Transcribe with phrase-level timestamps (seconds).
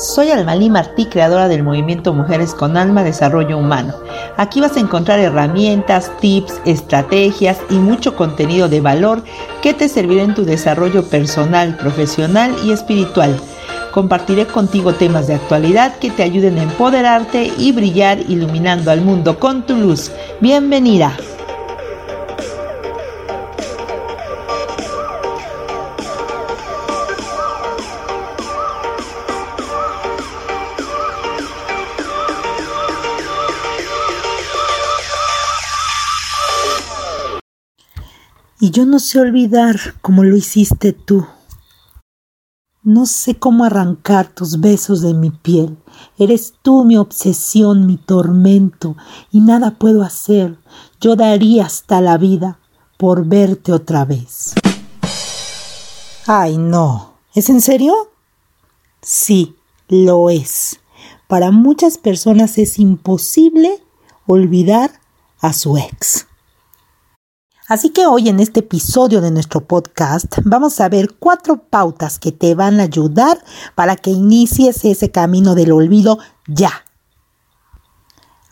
[0.00, 3.92] Soy Almalí Martí, creadora del movimiento Mujeres con Alma Desarrollo Humano.
[4.38, 9.22] Aquí vas a encontrar herramientas, tips, estrategias y mucho contenido de valor
[9.60, 13.38] que te servirá en tu desarrollo personal, profesional y espiritual.
[13.92, 19.38] Compartiré contigo temas de actualidad que te ayuden a empoderarte y brillar iluminando al mundo
[19.38, 20.10] con tu luz.
[20.40, 21.12] Bienvenida.
[38.72, 41.26] Yo no sé olvidar como lo hiciste tú.
[42.84, 45.76] No sé cómo arrancar tus besos de mi piel.
[46.18, 48.96] Eres tú mi obsesión, mi tormento,
[49.32, 50.56] y nada puedo hacer.
[51.00, 52.60] Yo daría hasta la vida
[52.96, 54.54] por verte otra vez.
[56.28, 57.14] Ay, no.
[57.34, 57.92] ¿Es en serio?
[59.02, 59.56] Sí,
[59.88, 60.78] lo es.
[61.26, 63.82] Para muchas personas es imposible
[64.26, 64.92] olvidar
[65.40, 66.28] a su ex.
[67.70, 72.32] Así que hoy en este episodio de nuestro podcast vamos a ver cuatro pautas que
[72.32, 73.44] te van a ayudar
[73.76, 76.72] para que inicies ese camino del olvido ya.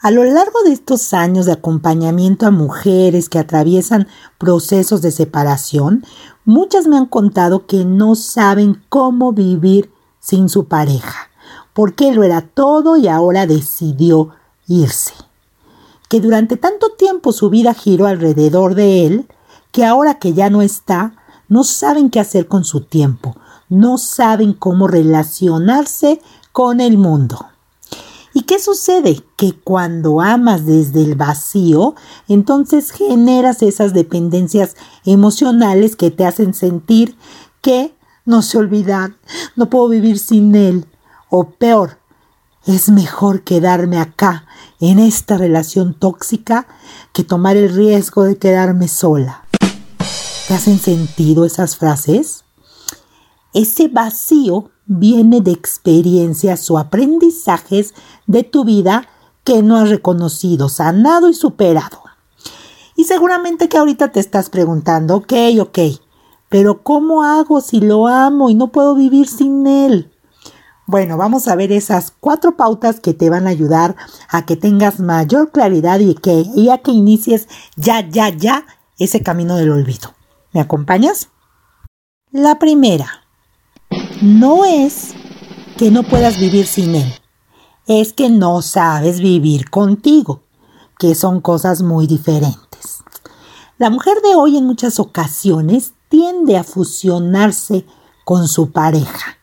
[0.00, 4.06] A lo largo de estos años de acompañamiento a mujeres que atraviesan
[4.38, 6.04] procesos de separación,
[6.44, 11.28] muchas me han contado que no saben cómo vivir sin su pareja,
[11.72, 14.28] porque lo era todo y ahora decidió
[14.68, 15.27] irse
[16.08, 19.28] que durante tanto tiempo su vida giró alrededor de él,
[19.72, 21.14] que ahora que ya no está,
[21.48, 23.36] no saben qué hacer con su tiempo,
[23.68, 26.20] no saben cómo relacionarse
[26.52, 27.46] con el mundo.
[28.34, 29.22] ¿Y qué sucede?
[29.36, 31.94] Que cuando amas desde el vacío,
[32.28, 37.16] entonces generas esas dependencias emocionales que te hacen sentir
[37.60, 39.16] que no se olvidan,
[39.56, 40.86] no puedo vivir sin él,
[41.30, 41.97] o peor,
[42.74, 44.44] es mejor quedarme acá
[44.78, 46.66] en esta relación tóxica
[47.14, 49.44] que tomar el riesgo de quedarme sola.
[50.46, 52.44] ¿Te hacen sentido esas frases?
[53.54, 57.94] Ese vacío viene de experiencias o aprendizajes
[58.26, 59.08] de tu vida
[59.44, 62.02] que no has reconocido, sanado y superado.
[62.96, 65.78] Y seguramente que ahorita te estás preguntando, ok, ok,
[66.50, 70.10] pero ¿cómo hago si lo amo y no puedo vivir sin él?
[70.90, 73.94] Bueno, vamos a ver esas cuatro pautas que te van a ayudar
[74.30, 78.64] a que tengas mayor claridad y que ya que inicies ya, ya, ya
[78.98, 80.14] ese camino del olvido.
[80.54, 81.28] ¿Me acompañas?
[82.30, 83.06] La primera,
[84.22, 85.12] no es
[85.76, 87.12] que no puedas vivir sin él,
[87.86, 90.44] es que no sabes vivir contigo,
[90.98, 93.04] que son cosas muy diferentes.
[93.76, 97.84] La mujer de hoy en muchas ocasiones tiende a fusionarse
[98.24, 99.37] con su pareja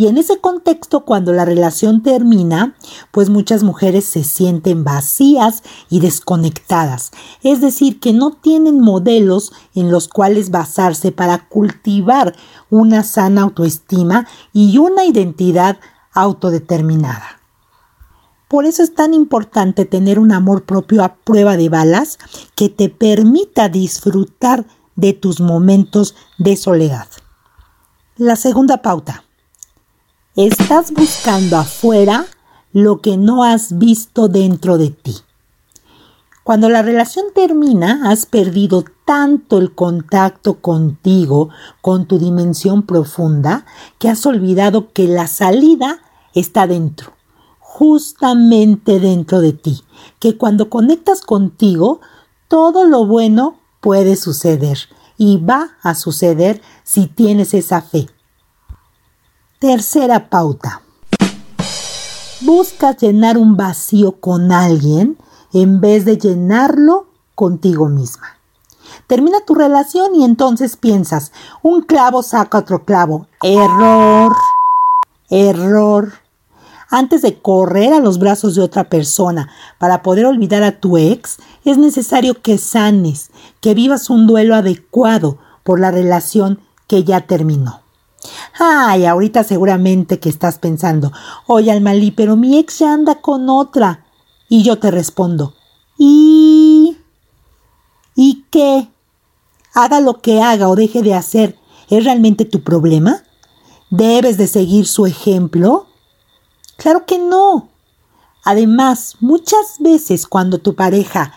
[0.00, 2.74] y en ese contexto, cuando la relación termina,
[3.10, 7.10] pues muchas mujeres se sienten vacías y desconectadas,
[7.42, 12.34] es decir, que no tienen modelos en los cuales basarse para cultivar
[12.70, 15.78] una sana autoestima y una identidad
[16.14, 17.38] autodeterminada.
[18.48, 22.18] Por eso es tan importante tener un amor propio a prueba de balas
[22.54, 24.64] que te permita disfrutar
[24.96, 27.06] de tus momentos de soledad.
[28.16, 29.24] La segunda pauta.
[30.36, 32.24] Estás buscando afuera
[32.72, 35.16] lo que no has visto dentro de ti.
[36.44, 41.48] Cuando la relación termina, has perdido tanto el contacto contigo,
[41.82, 43.66] con tu dimensión profunda,
[43.98, 45.98] que has olvidado que la salida
[46.32, 47.12] está dentro,
[47.58, 49.82] justamente dentro de ti,
[50.20, 52.00] que cuando conectas contigo,
[52.46, 54.78] todo lo bueno puede suceder
[55.18, 58.06] y va a suceder si tienes esa fe.
[59.60, 60.80] Tercera pauta.
[62.40, 65.18] Busca llenar un vacío con alguien
[65.52, 68.38] en vez de llenarlo contigo misma.
[69.06, 73.26] Termina tu relación y entonces piensas, un clavo saca otro clavo.
[73.42, 74.34] Error.
[75.28, 76.14] Error.
[76.88, 81.36] Antes de correr a los brazos de otra persona para poder olvidar a tu ex,
[81.66, 83.30] es necesario que sanes,
[83.60, 87.82] que vivas un duelo adecuado por la relación que ya terminó.
[88.58, 91.12] Ay, ahorita seguramente que estás pensando,
[91.46, 94.04] oye Almalí, pero mi ex ya anda con otra.
[94.48, 95.54] Y yo te respondo,
[95.96, 96.98] ¿y?
[98.16, 98.88] ¿Y qué?
[99.74, 101.56] Haga lo que haga o deje de hacer,
[101.88, 103.22] ¿es realmente tu problema?
[103.90, 105.86] ¿Debes de seguir su ejemplo?
[106.76, 107.68] Claro que no.
[108.44, 111.32] Además, muchas veces cuando tu pareja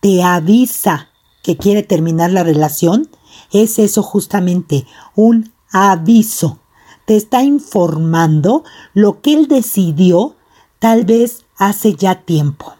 [0.00, 1.08] te avisa
[1.42, 3.10] que quiere terminar la relación,
[3.52, 6.60] es eso justamente, un aviso.
[7.04, 10.36] te está informando lo que él decidió
[10.78, 12.72] tal vez hace ya tiempo.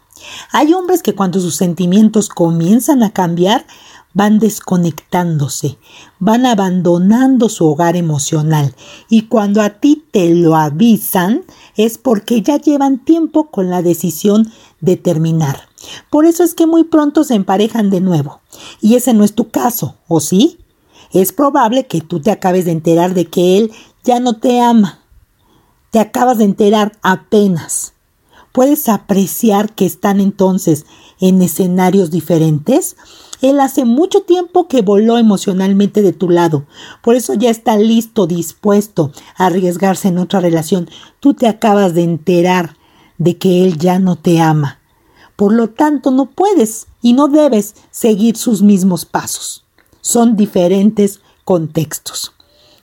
[0.51, 3.67] Hay hombres que cuando sus sentimientos comienzan a cambiar,
[4.13, 5.77] van desconectándose,
[6.19, 8.73] van abandonando su hogar emocional
[9.09, 11.43] y cuando a ti te lo avisan
[11.75, 15.67] es porque ya llevan tiempo con la decisión de terminar.
[16.09, 18.39] Por eso es que muy pronto se emparejan de nuevo.
[18.81, 20.59] Y ese no es tu caso, ¿o sí?
[21.15, 23.71] Es probable que tú te acabes de enterar de que él
[24.03, 24.99] ya no te ama.
[25.89, 27.93] Te acabas de enterar apenas.
[28.51, 30.85] ¿Puedes apreciar que están entonces
[31.21, 32.97] en escenarios diferentes?
[33.41, 36.65] Él hace mucho tiempo que voló emocionalmente de tu lado.
[37.01, 40.89] Por eso ya está listo, dispuesto a arriesgarse en otra relación.
[41.21, 42.75] Tú te acabas de enterar
[43.17, 44.79] de que él ya no te ama.
[45.37, 49.64] Por lo tanto, no puedes y no debes seguir sus mismos pasos.
[50.05, 52.35] Son diferentes contextos.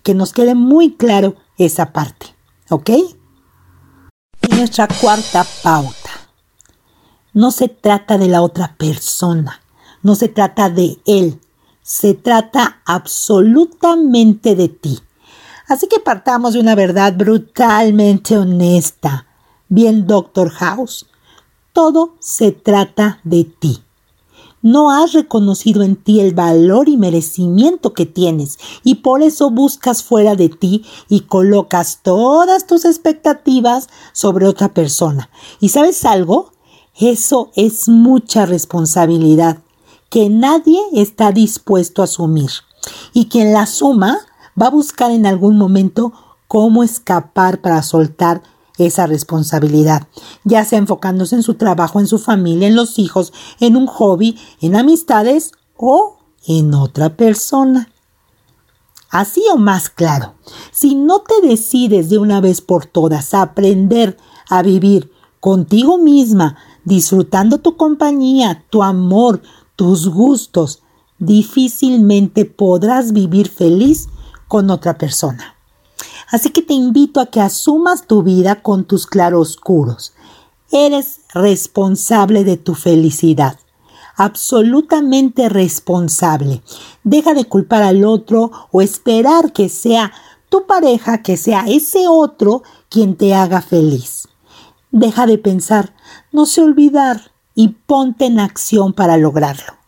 [0.03, 2.35] Que nos quede muy claro esa parte.
[2.69, 2.91] ¿Ok?
[2.91, 6.11] Y nuestra cuarta pauta.
[7.33, 9.63] No se trata de la otra persona,
[10.03, 11.41] no se trata de él,
[11.81, 14.99] se trata absolutamente de ti.
[15.69, 19.27] Así que partamos de una verdad brutalmente honesta.
[19.69, 21.07] Bien, Doctor House,
[21.73, 23.85] todo se trata de ti.
[24.63, 30.05] No has reconocido en ti el valor y merecimiento que tienes y por eso buscas
[30.05, 35.29] fuera de ti y colocas todas tus expectativas sobre otra persona.
[35.61, 36.53] ¿Y sabes algo?
[36.99, 39.59] Eso es mucha responsabilidad
[40.11, 42.51] que nadie está dispuesto a asumir.
[43.13, 44.19] Y quien la asuma
[44.61, 46.13] va a buscar en algún momento
[46.47, 48.43] cómo escapar para soltar
[48.79, 50.09] esa responsabilidad,
[50.45, 54.39] ya sea enfocándose en su trabajo, en su familia, en los hijos, en un hobby,
[54.61, 57.89] en amistades o en otra persona.
[59.11, 60.35] Así o más claro,
[60.71, 64.17] si no te decides de una vez por todas a aprender
[64.49, 69.43] a vivir contigo misma, disfrutando tu compañía, tu amor,
[69.77, 70.83] tus gustos,
[71.19, 74.09] difícilmente podrás vivir feliz
[74.49, 75.57] con otra persona.
[76.33, 80.15] Así que te invito a que asumas tu vida con tus claroscuros.
[80.71, 83.59] Eres responsable de tu felicidad.
[84.17, 86.63] Absolutamente responsable.
[87.05, 90.11] Deja de culpar al otro o esperar que sea
[90.49, 94.27] tu pareja, que sea ese otro quien te haga feliz.
[94.91, 95.95] Deja de pensar,
[96.33, 99.82] no sé olvidar y ponte en acción para lograrlo.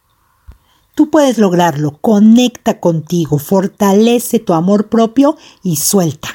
[0.94, 6.28] Tú puedes lograrlo, conecta contigo, fortalece tu amor propio y suelta.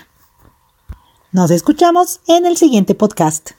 [1.32, 3.52] Nos escuchamos en el siguiente podcast.